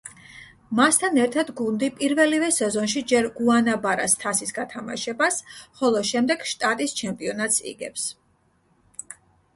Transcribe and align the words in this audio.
მასთან 0.77 1.17
ერთად 1.23 1.49
გუნდი 1.59 1.89
პირველივე 1.99 2.47
სეზონში 2.55 3.03
ჯერ 3.11 3.27
გუანაბარას 3.35 4.17
თასის 4.25 4.55
გათამაშებას, 4.57 5.37
ხოლო 5.83 6.03
შემდეგ 6.13 6.49
შტატის 6.55 6.99
ჩემპიონატს 7.03 7.65
იგებს. 7.75 8.11